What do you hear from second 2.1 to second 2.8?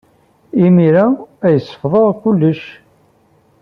kullec.